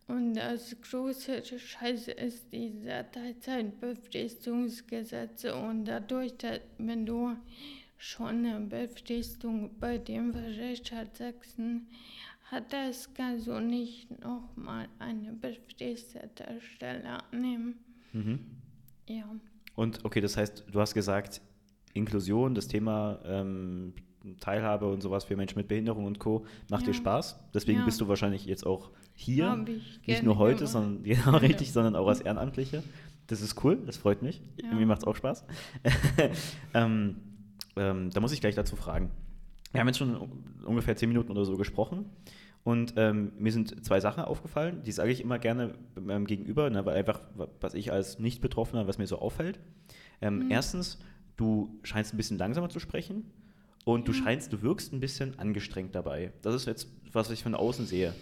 und 0.09 0.33
das 0.33 0.75
große 0.81 1.57
Scheiße 1.57 2.11
ist 2.11 2.51
dieser 2.51 3.09
Teilzeitbefristungsgesetz 3.09 5.45
und 5.45 5.85
dadurch, 5.85 6.35
dass, 6.35 6.59
wenn 6.77 7.05
du 7.05 7.37
schon 7.97 8.45
eine 8.45 8.59
Befristung 8.61 9.71
bei 9.79 9.97
dem 9.97 10.31
Rechtsstaat 10.31 11.15
Sachsen 11.17 11.87
hat 12.51 12.71
das 12.73 13.09
also 13.17 13.59
nicht 13.59 14.09
nochmal 14.23 14.87
eine 14.99 15.33
befristete 15.33 16.59
Stelle 16.61 17.19
annehmen. 17.31 17.75
Mhm. 18.11 18.39
Ja, 19.07 19.23
Und 19.75 20.05
okay, 20.05 20.21
das 20.21 20.37
heißt, 20.37 20.65
du 20.71 20.79
hast 20.79 20.93
gesagt, 20.93 21.41
Inklusion, 21.93 22.53
das 22.55 22.67
Thema 22.67 23.19
ähm, 23.25 23.93
Teilhabe 24.39 24.87
und 24.91 25.01
sowas 25.01 25.25
für 25.25 25.35
Menschen 25.35 25.57
mit 25.57 25.67
Behinderung 25.67 26.05
und 26.05 26.19
Co. 26.19 26.45
macht 26.69 26.83
dir 26.85 26.91
Ja. 26.91 26.93
Spaß. 26.97 27.39
Deswegen 27.53 27.79
Ja. 27.79 27.85
bist 27.85 27.99
du 28.01 28.07
wahrscheinlich 28.07 28.45
jetzt 28.45 28.65
auch 28.65 28.91
hier. 29.13 29.65
Ich 30.01 30.07
Nicht 30.07 30.23
nur 30.23 30.37
heute, 30.37 30.57
gemacht. 30.59 30.71
sondern 30.71 31.03
genau 31.03 31.37
richtig, 31.37 31.71
sondern 31.71 31.95
auch 31.95 32.07
als 32.07 32.21
Ehrenamtliche. 32.21 32.83
Das 33.27 33.41
ist 33.41 33.63
cool, 33.63 33.77
das 33.85 33.97
freut 33.97 34.21
mich. 34.21 34.41
Ja. 34.61 34.73
Mir 34.73 34.85
macht 34.85 34.99
es 34.99 35.03
auch 35.07 35.15
Spaß. 35.15 35.43
ähm, 36.73 37.17
ähm, 37.75 38.09
da 38.11 38.19
muss 38.19 38.31
ich 38.31 38.41
gleich 38.41 38.55
dazu 38.55 38.75
fragen. 38.75 39.11
Wir 39.71 39.79
haben 39.81 39.87
jetzt 39.87 39.97
schon 39.97 40.15
un- 40.15 40.43
ungefähr 40.65 40.95
zehn 40.95 41.09
Minuten 41.09 41.31
oder 41.31 41.45
so 41.45 41.57
gesprochen 41.57 42.05
und 42.63 42.93
ähm, 42.97 43.33
mir 43.39 43.51
sind 43.51 43.83
zwei 43.85 43.99
Sachen 43.99 44.23
aufgefallen, 44.23 44.83
die 44.83 44.91
sage 44.91 45.11
ich 45.11 45.19
immer 45.21 45.39
gerne 45.39 45.73
meinem 45.99 46.25
Gegenüber, 46.27 46.69
ne, 46.69 46.85
weil 46.85 46.95
einfach, 46.97 47.21
wa- 47.35 47.47
was 47.59 47.73
ich 47.73 47.91
als 47.91 48.19
Nicht-Betroffener, 48.19 48.87
was 48.87 48.97
mir 48.97 49.07
so 49.07 49.17
auffällt. 49.19 49.59
Ähm, 50.21 50.39
Mhm. 50.45 50.51
Erstens, 50.51 50.99
du 51.37 51.79
scheinst 51.83 52.13
ein 52.13 52.17
bisschen 52.17 52.37
langsamer 52.37 52.69
zu 52.69 52.79
sprechen 52.79 53.25
und 53.85 54.07
du 54.07 54.13
scheinst, 54.13 54.53
du 54.53 54.61
wirkst 54.61 54.93
ein 54.93 54.99
bisschen 54.99 55.37
angestrengt 55.39 55.93
dabei. 55.95 56.31
Das 56.41 56.53
ist 56.55 56.67
jetzt, 56.67 56.87
was 57.11 57.29
ich 57.31 57.43
von 57.43 57.55
außen 57.55 57.85
sehe. 57.87 58.13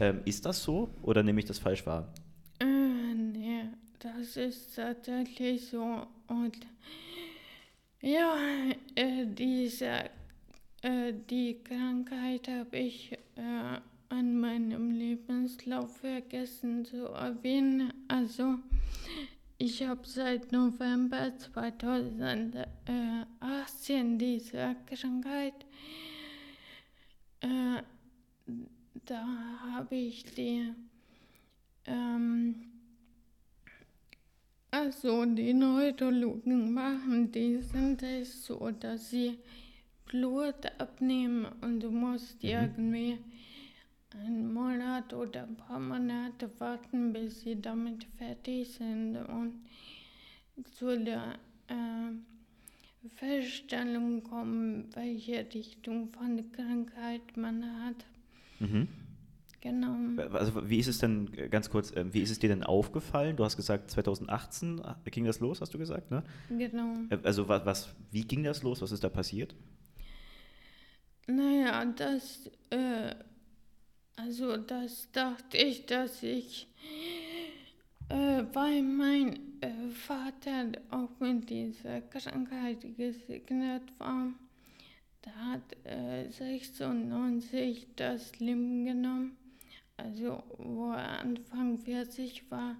Ähm, 0.00 0.20
ist 0.24 0.46
das 0.46 0.62
so 0.62 0.88
oder 1.02 1.22
nehme 1.22 1.40
ich 1.40 1.44
das 1.46 1.58
falsch 1.58 1.84
wahr? 1.84 2.12
Äh, 2.60 2.64
nee, 3.14 3.64
das 3.98 4.36
ist 4.36 4.74
tatsächlich 4.76 5.66
so. 5.68 6.06
Und 6.28 6.56
ja, 8.02 8.36
äh, 8.94 9.26
diese, 9.26 10.10
äh, 10.82 11.14
die 11.30 11.62
Krankheit 11.62 12.46
habe 12.48 12.76
ich 12.76 13.12
äh, 13.36 13.78
an 14.08 14.38
meinem 14.38 14.90
Lebenslauf 14.90 15.96
vergessen 15.96 16.84
zu 16.84 17.06
erwähnen. 17.06 17.90
Also, 18.08 18.58
ich 19.56 19.82
habe 19.86 20.02
seit 20.04 20.52
November 20.52 21.32
2018 21.38 24.18
diese 24.18 24.76
Krankheit. 24.86 25.54
Äh, 27.40 27.82
da 29.06 29.26
habe 29.72 29.94
ich 29.94 30.24
die 30.24 30.74
ähm, 31.86 32.71
also 34.72 35.24
die 35.26 35.52
Neurologen 35.54 36.72
machen 36.74 37.30
diesen 37.30 37.96
Test 37.98 38.44
so, 38.46 38.70
dass 38.70 39.10
sie 39.10 39.38
Blut 40.06 40.66
abnehmen 40.78 41.46
und 41.60 41.80
du 41.80 41.90
musst 41.90 42.42
Mhm. 42.42 42.48
irgendwie 42.50 43.18
einen 44.18 44.52
Monat 44.52 45.12
oder 45.14 45.44
ein 45.44 45.56
paar 45.56 45.78
Monate 45.78 46.50
warten, 46.58 47.12
bis 47.12 47.40
sie 47.42 47.60
damit 47.60 48.04
fertig 48.18 48.68
sind 48.70 49.16
und 49.16 49.54
zu 50.74 50.98
der 50.98 51.38
äh, 51.68 53.08
Feststellung 53.16 54.22
kommen, 54.22 54.88
welche 54.94 55.46
Richtung 55.54 56.10
von 56.12 56.36
der 56.36 56.46
Krankheit 56.52 57.36
man 57.36 57.64
hat. 57.84 58.04
Mhm. 58.60 58.88
Genau. 59.62 60.20
Also 60.32 60.68
wie 60.68 60.78
ist 60.78 60.88
es 60.88 60.98
denn, 60.98 61.32
äh, 61.36 61.48
ganz 61.48 61.70
kurz, 61.70 61.92
ähm, 61.94 62.12
wie 62.12 62.20
ist 62.20 62.30
es 62.30 62.40
dir 62.40 62.48
denn 62.48 62.64
aufgefallen? 62.64 63.36
Du 63.36 63.44
hast 63.44 63.56
gesagt, 63.56 63.92
2018 63.92 64.82
ging 65.04 65.24
das 65.24 65.38
los, 65.38 65.60
hast 65.60 65.72
du 65.72 65.78
gesagt, 65.78 66.10
ne? 66.10 66.24
Genau. 66.48 66.96
Äh, 67.10 67.18
Also 67.22 67.48
was, 67.48 67.64
was 67.64 67.94
wie 68.10 68.22
ging 68.22 68.42
das 68.42 68.64
los? 68.64 68.82
Was 68.82 68.90
ist 68.90 69.04
da 69.04 69.08
passiert? 69.08 69.54
Naja, 71.28 71.84
das, 71.84 72.50
äh, 72.70 73.14
also 74.16 74.56
das 74.56 75.08
dachte 75.12 75.56
ich, 75.56 75.86
dass 75.86 76.24
ich, 76.24 76.66
äh, 78.08 78.42
weil 78.52 78.82
mein 78.82 79.38
äh, 79.60 79.90
Vater 79.90 80.72
auch 80.90 81.20
mit 81.20 81.48
dieser 81.48 82.00
Krankheit 82.00 82.80
gesegnet 82.96 83.82
war, 83.98 84.32
der 85.24 85.36
hat 85.36 85.86
äh, 85.86 86.28
96 86.30 87.86
das 87.94 88.40
Leben 88.40 88.84
genommen, 88.84 89.36
also 90.02 90.42
wo 90.58 90.92
er 90.92 91.20
Anfang 91.20 91.78
40 91.78 92.50
war. 92.50 92.76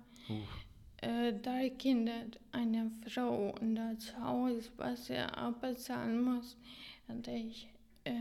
Äh, 0.99 1.33
drei 1.33 1.71
Kinder, 1.71 2.27
eine 2.53 2.91
Frau 3.09 3.55
und 3.61 3.75
das 3.75 4.17
Haus, 4.19 4.71
was 4.77 5.11
er 5.11 5.37
abbezahlen 5.37 6.23
muss, 6.23 6.57
hätte 7.09 7.33
ich, 7.33 7.69
äh, 8.05 8.13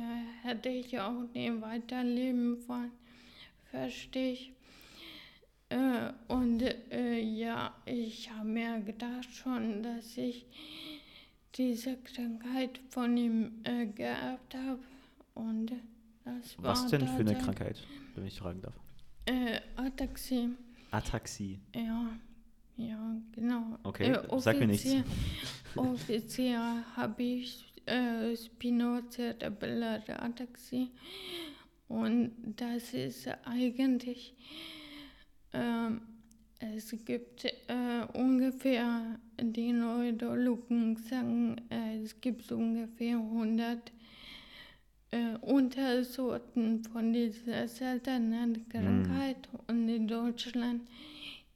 hätte 0.41 0.70
ich 0.70 1.00
auch 1.00 1.24
nie 1.34 1.51
weiterleben 1.62 2.67
wollen. 2.67 2.91
Verstehe 3.70 4.34
ich. 4.34 4.53
Äh, 5.70 6.12
und 6.27 6.63
äh, 6.91 7.20
ja, 7.20 7.74
ich 7.86 8.31
habe 8.31 8.48
mir 8.48 8.79
gedacht 8.79 9.31
schon, 9.31 9.84
dass 9.84 10.17
ich 10.17 10.46
diese 11.55 11.98
Krankheit 11.98 12.79
von 12.89 13.15
ihm 13.15 13.62
äh, 13.63 13.86
geerbt 13.86 14.55
habe. 14.55 14.79
Und 15.36 15.72
das 16.25 16.58
war 16.58 16.72
Was 16.72 16.88
denn 16.88 17.08
für 17.08 17.20
eine 17.20 17.38
Krankheit, 17.38 17.77
wenn 18.15 18.25
ich 18.25 18.39
fragen 18.39 18.62
darf? 18.62 18.80
Äh, 19.31 19.61
Ataxie. 19.77 20.50
Ataxie. 20.91 21.59
Ja, 21.73 22.09
ja, 22.75 23.15
genau. 23.31 23.77
Okay, 23.83 24.17
sag 24.38 24.59
mir 24.59 24.67
nichts. 24.67 24.93
Offiziell 25.75 26.83
habe 26.97 27.23
ich 27.23 27.73
äh, 27.85 28.35
Spinocerebelläre 28.35 30.21
Ataxie 30.21 30.89
und 31.88 32.31
das 32.57 32.93
ist 32.93 33.29
eigentlich 33.45 34.35
ähm, 35.53 36.01
es 36.59 36.93
gibt 37.05 37.45
äh, 37.45 38.05
ungefähr, 38.13 39.19
die 39.39 39.71
Neurologen 39.71 40.95
sagen, 40.97 41.55
äh, 41.69 42.03
es 42.03 42.19
gibt 42.21 42.51
ungefähr 42.51 43.17
100 43.17 43.91
äh, 45.12 45.36
Untersorten 45.41 46.84
von 46.86 47.13
dieser 47.13 47.68
seltenen 47.68 48.68
Krankheit. 48.70 49.50
Und 49.68 49.88
in 49.89 50.08
Deutschland 50.08 50.82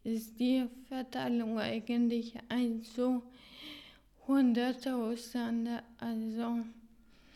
ist 0.04 0.40
die 0.40 0.66
Verteilung 0.88 1.58
eigentlich 1.58 2.34
ein 2.50 2.82
so 2.84 3.24
100.000. 4.28 5.82
Also, 5.98 6.60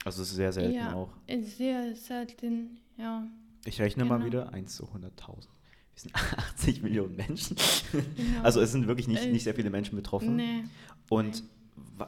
Also 0.05 0.21
es 0.23 0.29
ist 0.29 0.35
sehr 0.35 0.51
selten 0.51 0.73
ja, 0.75 0.93
auch. 0.93 1.09
ist 1.27 1.57
sehr 1.57 1.95
selten, 1.95 2.77
ja. 2.97 3.27
Ich 3.65 3.79
rechne 3.81 4.05
mal 4.05 4.15
Genau. 4.17 4.25
wieder, 4.27 4.53
1 4.53 4.75
zu 4.75 4.85
100.000. 4.85 5.47
Wir 5.93 6.01
sind 6.01 6.15
80 6.37 6.81
Millionen 6.81 7.15
Menschen. 7.15 7.57
Genau. 7.91 8.41
Also 8.43 8.61
es 8.61 8.71
sind 8.71 8.87
wirklich 8.87 9.07
nicht, 9.07 9.23
Äh, 9.23 9.31
nicht 9.31 9.43
sehr 9.43 9.53
viele 9.55 9.69
Menschen 9.69 9.95
betroffen. 9.95 10.35
Nee. 10.37 10.63
Und 11.09 11.43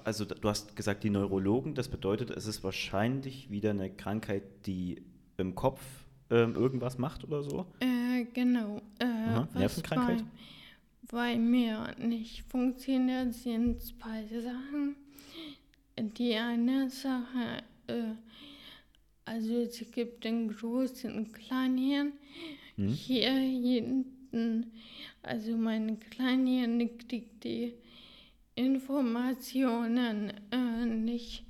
also 0.04 0.26
du 0.26 0.50
hast 0.50 0.76
gesagt, 0.76 1.04
die 1.04 1.10
Neurologen, 1.10 1.76
das 1.76 1.88
bedeutet, 1.90 2.30
es 2.30 2.46
ist 2.46 2.64
wahrscheinlich 2.64 3.50
wieder 3.50 3.72
eine 3.72 3.90
Krankheit, 3.90 4.44
die 4.66 5.02
im 5.38 5.56
Kopf 5.56 5.82
ähm, 6.30 6.56
irgendwas 6.56 6.98
macht 6.98 7.24
oder 7.24 7.44
so. 7.44 7.66
Äh, 7.80 8.26
genau. 8.34 8.82
Äh, 9.00 9.06
Aha, 9.06 9.48
Nervenkrankheit? 9.54 10.24
Bei, 11.12 11.34
bei 11.34 11.38
mir 11.38 11.96
nicht 12.00 12.44
funktioniert, 12.50 13.34
sind 13.34 13.82
zwei 13.82 14.26
Sachen. 14.28 14.96
Die 16.00 16.36
eine 16.36 16.90
Sache, 16.90 17.64
äh, 17.88 18.14
also 19.26 19.54
es 19.56 19.84
gibt 19.92 20.24
den 20.24 20.48
großen 20.56 21.32
Kleinhirn. 21.32 22.14
Hm? 22.78 22.88
Hier 22.88 23.32
hinten, 23.32 24.72
also 25.22 25.56
mein 25.58 26.00
Kleinhirn 26.00 26.98
kriegt 26.98 27.44
die 27.44 27.74
Informationen 28.56 30.34
äh, 30.52 30.86
nicht, 30.86 31.46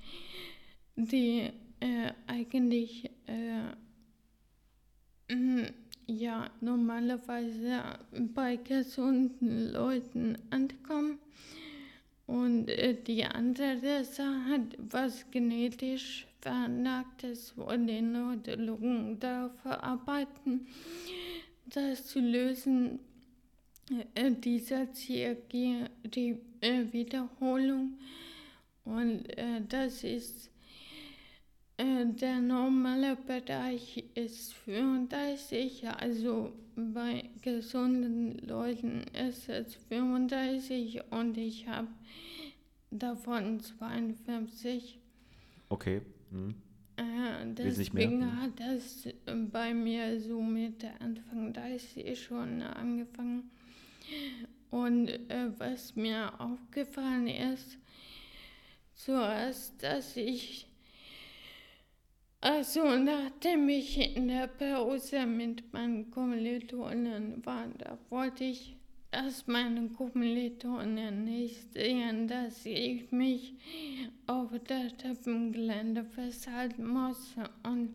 die 0.96 1.50
äh, 1.79 2.12
eigentlich 2.27 3.10
äh, 3.27 3.75
Mm, 5.31 5.65
Ja, 6.08 6.50
normalerweise 6.60 7.84
bei 8.34 8.58
gesunden 8.58 9.72
Leuten 9.72 10.38
ankommen. 10.50 11.20
Und 12.27 12.70
äh, 12.70 12.96
die 13.01 13.24
andere 13.25 14.03
Sache, 14.03 14.62
was 14.77 15.29
genetisch 15.31 16.27
veranlagt 16.41 17.24
ist, 17.24 17.58
wo 17.58 17.70
die 17.72 18.01
Neurologen 18.01 19.20
dafür 19.20 19.84
arbeiten, 19.84 20.67
das 21.65 22.08
zu 22.08 22.20
lösen, 22.20 23.00
dieser 24.43 24.91
Zirkel, 24.93 25.89
die 26.03 26.38
äh, 26.62 26.91
Wiederholung. 26.91 27.98
Und 28.83 29.25
äh, 29.38 29.62
das 29.67 30.03
ist 30.03 30.51
äh, 31.77 32.05
Der 32.05 32.39
normale 32.39 33.15
Bereich 33.15 34.03
ist 34.13 34.53
35, 34.53 35.88
also 35.89 36.53
bei 36.75 37.29
gesunden 37.41 38.38
Leuten 38.48 39.03
ist 39.13 39.50
es 39.50 39.75
35 39.89 41.01
und 41.12 41.38
ich 41.38 41.67
habe 41.67 41.88
davon 42.91 43.60
52. 43.60 45.00
Okay. 45.69 46.01
Hm. 46.29 46.55
Äh, 46.98 47.53
deswegen 47.53 48.19
mhm. 48.19 48.41
hat 48.41 48.60
das 48.60 49.07
bei 49.51 49.74
mir 49.74 50.19
so 50.19 50.41
mit 50.41 50.86
Anfang 51.00 51.53
30 51.53 52.19
schon 52.19 52.62
angefangen. 52.62 53.50
Und 54.70 55.10
äh, 55.10 55.51
was 55.58 55.96
mir 55.96 56.39
aufgefallen 56.39 57.27
ist, 57.27 57.77
zuerst, 58.96 59.82
dass 59.84 60.15
ich 60.15 60.68
also 62.44 62.98
nachdem 62.98 63.70
ich 63.70 64.15
in 64.15 64.27
der 64.27 64.48
Pause 64.48 65.27
mit 65.27 65.72
meinen 65.74 66.10
Kommilitonen 66.10 67.46
war, 67.46 67.68
da 67.77 68.00
wollte 68.10 68.46
ich, 68.46 68.75
dass 69.12 69.46
meine 69.46 69.88
Kommilitonen 69.90 71.24
nicht 71.24 71.72
sehen, 71.72 72.27
dass 72.27 72.66
ich 72.66 73.12
mich 73.12 73.53
auf 74.25 74.50
der 74.68 74.98
Treppengelände 74.98 76.03
festhalten 76.03 76.88
muss. 76.88 77.35
Und 77.62 77.94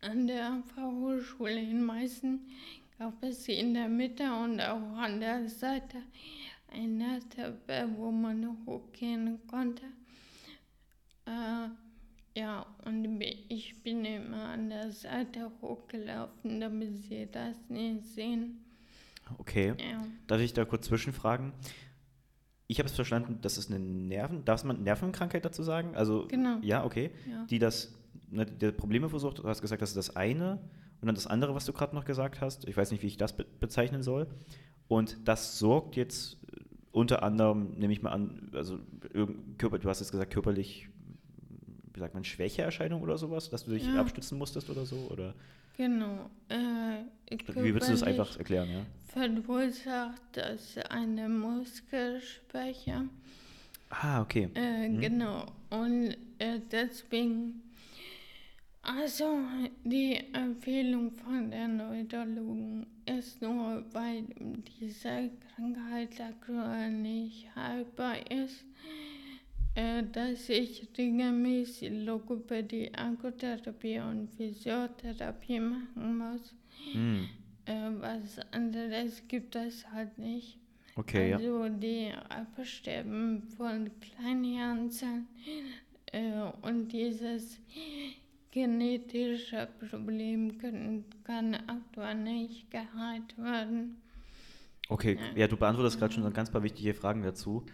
an 0.00 0.26
der 0.26 0.64
Fachhochschule 0.74 1.60
in 1.60 1.84
Meißen 1.84 2.40
gab 3.00 3.22
es 3.22 3.48
in 3.48 3.72
der 3.72 3.88
Mitte 3.88 4.24
und 4.24 4.60
auch 4.60 4.98
an 4.98 5.20
der 5.20 5.48
Seite 5.48 5.96
eine 6.70 7.18
Treppe, 7.30 7.88
wo 7.96 8.10
man 8.10 8.58
hochgehen 8.66 9.38
konnte. 9.46 9.84
Äh, 11.24 12.38
ja, 12.38 12.66
und 12.84 13.22
ich 13.48 13.82
bin 13.82 14.04
immer 14.04 14.50
an 14.50 14.68
der 14.68 14.92
Seite 14.92 15.50
hochgelaufen, 15.62 16.60
damit 16.60 16.98
sie 16.98 17.26
das 17.32 17.56
nicht 17.70 18.04
sehen. 18.04 18.62
Okay. 19.38 19.74
Ja, 19.78 20.04
Darf 20.26 20.40
ich 20.42 20.52
da 20.52 20.66
kurz 20.66 20.86
zwischenfragen? 20.86 21.52
Ich 22.66 22.78
habe 22.80 22.88
es 22.88 22.94
verstanden, 22.94 23.38
das 23.40 23.56
ist 23.56 23.70
eine 23.70 23.78
Nerven, 23.78 24.44
darf 24.44 24.62
man 24.62 24.82
Nervenkrankheit 24.82 25.46
dazu 25.46 25.62
sagen? 25.62 25.96
Also, 25.96 26.26
Genau. 26.28 26.58
ja, 26.60 26.84
okay. 26.84 27.12
ja. 27.26 27.46
Die 27.46 27.58
das, 27.58 27.94
ne, 28.28 28.44
die 28.44 28.72
Probleme 28.72 29.08
versucht, 29.08 29.38
du 29.38 29.44
hast 29.44 29.62
gesagt, 29.62 29.80
das 29.80 29.90
ist 29.90 29.96
das 29.96 30.16
eine 30.16 30.58
und 31.00 31.06
dann 31.06 31.14
das 31.14 31.26
andere, 31.26 31.54
was 31.54 31.64
du 31.64 31.72
gerade 31.72 31.94
noch 31.94 32.04
gesagt 32.04 32.40
hast. 32.40 32.66
Ich 32.68 32.76
weiß 32.76 32.90
nicht, 32.90 33.02
wie 33.02 33.06
ich 33.06 33.16
das 33.16 33.36
be 33.36 33.44
bezeichnen 33.60 34.02
soll. 34.02 34.26
Und 34.88 35.16
das 35.24 35.58
sorgt 35.58 35.96
jetzt 35.96 36.34
äh, 36.52 36.60
unter 36.92 37.22
anderem, 37.22 37.74
nehme 37.78 37.92
ich 37.92 38.02
mal 38.02 38.10
an, 38.10 38.50
also 38.54 38.78
Körper, 39.58 39.78
du 39.78 39.88
hast 39.88 40.00
jetzt 40.00 40.10
gesagt, 40.10 40.32
körperlich, 40.32 40.88
wie 41.94 42.00
sagt 42.00 42.14
man, 42.14 42.24
Schwächeerscheinung 42.24 43.00
oder 43.02 43.16
sowas, 43.18 43.48
dass 43.50 43.64
du 43.64 43.70
dich 43.72 43.84
Ja. 43.86 44.00
abstützen 44.00 44.36
musstest 44.38 44.68
oder 44.70 44.84
so? 44.86 44.96
Oder 45.10 45.34
Genau. 45.76 46.28
Äh, 46.48 47.04
wie 47.54 47.72
würdest 47.72 47.88
du 47.88 47.92
das 47.94 48.02
einfach 48.02 48.36
erklären, 48.36 48.68
ja? 48.70 48.80
Verursacht 49.08 50.20
das 50.32 50.76
eine 50.90 51.28
Muskelschwäche. 51.28 53.08
Ah, 53.88 54.20
okay. 54.22 54.50
Äh, 54.54 54.88
Mhm. 54.88 55.00
Genau. 55.00 55.46
Und 55.70 56.16
äh, 56.38 56.60
deswegen, 56.70 57.62
also 58.82 59.38
die 59.84 60.18
Empfehlung 60.32 61.12
von 61.12 61.50
der 61.50 61.68
Neurologen 61.68 62.86
ist 63.06 63.40
nur, 63.42 63.84
weil 63.92 64.24
diese 64.80 65.30
Krankheit 65.54 66.20
aktuell 66.20 66.90
nicht 66.90 67.54
heilbar 67.54 68.16
ist, 68.30 68.64
äh, 69.74 70.02
dass 70.12 70.48
ich 70.48 70.88
regelmäßig 70.96 72.04
Logopädie, 72.04 72.92
Akkutherapie 72.94 74.00
und 74.00 74.28
Physiotherapie 74.36 75.60
machen 75.60 76.18
muss. 76.18 76.54
Hm. 76.92 77.28
Äh, 77.66 77.90
was 78.00 78.38
anderes 78.52 79.22
gibt 79.28 79.54
es 79.54 79.86
halt 79.92 80.18
nicht. 80.18 80.58
Okay, 80.96 81.30
ja. 81.30 81.36
Also 81.36 81.68
die 81.68 82.12
Absterben 82.28 83.42
von 83.56 83.90
Kleinhirnzellen 84.00 85.28
äh, 86.12 86.50
und 86.62 86.88
dieses 86.88 87.60
genetische 88.50 89.68
Problem 89.90 90.58
können, 90.58 91.04
kann 91.24 91.54
aktuell 91.66 92.16
nicht 92.16 92.70
geheilt 92.70 93.36
werden. 93.38 93.96
Okay, 94.88 95.18
Ja. 95.36 95.46
du 95.46 95.56
beantwortest 95.56 95.98
gerade 95.98 96.12
schon 96.12 96.22
so 96.24 96.30
ganz 96.30 96.50
paar 96.50 96.62
wichtige 96.62 96.94
Fragen 96.94 97.22
dazu. 97.22 97.64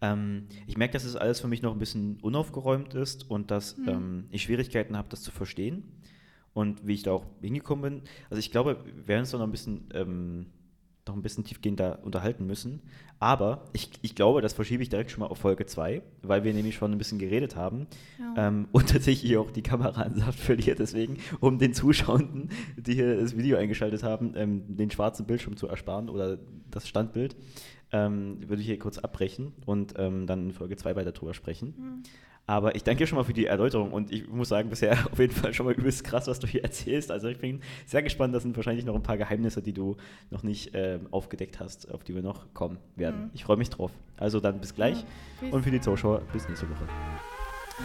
Ähm, 0.00 0.48
ich 0.66 0.76
merke, 0.76 0.94
dass 0.94 1.04
es 1.04 1.14
alles 1.14 1.40
für 1.40 1.46
mich 1.48 1.62
noch 1.62 1.72
ein 1.72 1.78
bisschen 1.78 2.18
unaufgeräumt 2.20 2.94
ist 2.94 3.30
und 3.30 3.50
dass 3.52 3.78
Mhm. 3.78 3.88
ähm, 3.88 4.24
ich 4.32 4.42
Schwierigkeiten 4.42 4.96
habe, 4.96 5.08
das 5.08 5.22
zu 5.22 5.30
verstehen 5.30 5.84
und 6.52 6.84
wie 6.86 6.94
ich 6.94 7.04
da 7.04 7.12
auch 7.12 7.26
hingekommen 7.40 7.82
bin. 7.82 8.02
Also 8.28 8.40
ich 8.40 8.50
glaube, 8.50 8.84
wir 8.84 9.06
werden 9.06 9.20
uns 9.20 9.32
noch 9.32 9.40
ein 9.40 9.52
bisschen, 9.52 9.88
ähm, 9.94 10.46
noch 11.06 11.14
ein 11.14 11.22
bisschen 11.22 11.44
tiefgehender 11.44 11.98
unterhalten 12.02 12.46
müssen. 12.46 12.80
Aber 13.18 13.64
ich, 13.72 13.90
ich 14.02 14.14
glaube, 14.14 14.40
das 14.40 14.52
verschiebe 14.52 14.82
ich 14.82 14.88
direkt 14.88 15.10
schon 15.10 15.20
mal 15.20 15.26
auf 15.26 15.38
Folge 15.38 15.66
2, 15.66 16.02
weil 16.22 16.44
wir 16.44 16.52
nämlich 16.52 16.74
schon 16.74 16.92
ein 16.92 16.98
bisschen 16.98 17.18
geredet 17.18 17.56
haben 17.56 17.86
Ja. 18.18 18.48
ähm, 18.48 18.68
und 18.72 18.88
tatsächlich 18.90 19.36
auch 19.36 19.50
die 19.50 19.62
Kamera 19.62 20.02
an 20.02 20.16
Saft 20.16 20.38
verliert. 20.38 20.78
Deswegen, 20.78 21.18
um 21.40 21.58
den 21.58 21.74
Zuschauenden, 21.74 22.50
die 22.76 22.94
hier 22.94 23.16
das 23.20 23.36
Video 23.36 23.56
eingeschaltet 23.58 24.02
haben, 24.02 24.32
ähm, 24.36 24.76
den 24.76 24.90
schwarzen 24.90 25.26
Bildschirm 25.26 25.56
zu 25.56 25.68
ersparen 25.68 26.08
oder 26.08 26.38
das 26.70 26.88
Standbild, 26.88 27.36
ähm, 27.92 28.38
würde 28.48 28.60
ich 28.62 28.66
hier 28.66 28.78
kurz 28.78 28.98
abbrechen 28.98 29.52
und 29.66 29.94
ähm, 29.96 30.26
dann 30.26 30.46
in 30.46 30.52
Folge 30.52 30.76
2 30.76 30.96
weiter 30.96 31.12
drüber 31.12 31.34
sprechen. 31.34 31.74
Mhm. 31.78 32.02
Aber 32.46 32.74
ich 32.74 32.84
danke 32.84 32.98
dir 32.98 33.06
schon 33.06 33.16
mal 33.16 33.24
für 33.24 33.32
die 33.32 33.46
Erläuterung 33.46 33.92
und 33.92 34.12
ich 34.12 34.28
muss 34.28 34.50
sagen, 34.50 34.68
bisher 34.68 34.92
auf 35.12 35.18
jeden 35.18 35.32
Fall 35.32 35.54
schon 35.54 35.66
mal 35.66 35.74
übelst 35.74 36.04
krass, 36.04 36.26
was 36.26 36.38
du 36.38 36.46
hier 36.46 36.62
erzählst. 36.64 37.10
Also 37.10 37.28
ich 37.28 37.38
bin 37.38 37.60
sehr 37.86 38.02
gespannt, 38.02 38.34
das 38.34 38.42
sind 38.42 38.56
wahrscheinlich 38.56 38.84
noch 38.84 38.94
ein 38.94 39.02
paar 39.02 39.16
Geheimnisse, 39.16 39.62
die 39.62 39.72
du 39.72 39.96
noch 40.30 40.42
nicht 40.42 40.72
ähm, 40.74 41.06
aufgedeckt 41.10 41.58
hast, 41.60 41.90
auf 41.90 42.04
die 42.04 42.14
wir 42.14 42.22
noch 42.22 42.52
kommen 42.52 42.78
werden. 42.96 43.22
Mhm. 43.22 43.30
Ich 43.32 43.44
freue 43.44 43.56
mich 43.56 43.70
drauf. 43.70 43.90
Also 44.18 44.40
dann 44.40 44.60
bis 44.60 44.74
gleich 44.74 45.04
Ja, 45.40 45.48
und 45.50 45.62
für 45.62 45.70
die 45.70 45.80
Zuschauer 45.80 46.20
bis 46.32 46.46
nächste 46.48 46.68
Woche. 46.68 46.86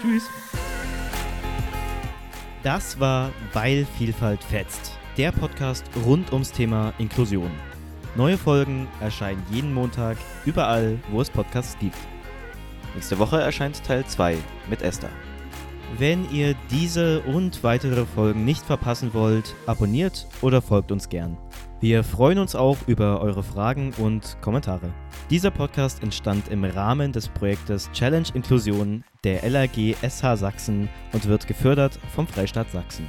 Tschüss. 0.02 0.30
Das 2.63 3.00
war 3.00 3.32
Weil 3.54 3.86
Vielfalt 3.98 4.43
fetzt, 4.43 4.98
der 5.17 5.32
Podcast 5.32 5.86
rund 6.06 6.34
ums 6.34 6.52
Thema 6.52 6.93
Inklusion. 6.98 7.50
Neue 8.17 8.38
Folgen 8.38 8.88
erscheinen 9.00 9.41
jeden 9.50 9.74
Montag 9.74 10.17
überall, 10.45 11.00
wo 11.10 11.22
es 11.22 11.30
Podcasts 11.30 11.80
gibt. 11.80 11.98
Nächste 12.95 13.19
Woche 13.19 13.39
erscheint 13.39 13.84
Teil 13.84 14.06
2 14.06 14.38
mit 14.69 14.82
Esther. 14.82 15.10
Wenn 15.97 16.30
ihr 16.32 16.56
diese 16.69 17.21
und 17.21 17.63
weitere 17.63 18.06
Folgen 18.06 18.45
nicht 18.45 18.63
verpassen 18.63 19.13
wollt, 19.13 19.56
abonniert 19.65 20.28
oder 20.41 20.62
folgt 20.62 20.91
uns 20.91 21.10
gern. 21.10 21.38
Wir 21.82 22.04
freuen 22.04 22.39
uns 22.39 22.56
auch 22.56 22.78
über 22.88 23.21
eure 23.21 23.41
Fragen 23.41 23.93
und 23.97 24.38
Kommentare. 24.41 24.93
Dieser 25.30 25.49
Podcast 25.49 26.04
entstand 26.04 26.49
im 26.49 26.63
Rahmen 26.63 27.12
des 27.12 27.28
Projektes 27.30 27.89
Challenge 27.91 28.28
Inklusion 28.34 29.04
der 29.23 29.47
LAG 29.49 29.95
SH 30.02 30.36
Sachsen 30.36 30.89
und 31.13 31.25
wird 31.28 31.47
gefördert 31.47 31.99
vom 32.13 32.28
Freistaat 32.28 32.69
Sachsen. 32.71 33.08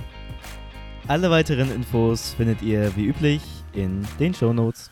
Alle 1.08 1.30
weiteren 1.30 1.72
Infos 1.72 2.34
findet 2.34 2.62
ihr 2.62 2.94
wie 2.96 3.06
üblich 3.06 3.42
in 3.72 4.06
den 4.18 4.32
Shownotes. 4.32 4.90